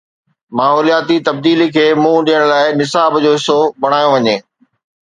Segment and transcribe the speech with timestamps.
[0.59, 4.35] ماحولياتي تبديلي کي منهن ڏيڻ لاءِ نصاب جو حصو بڻايو وڃي.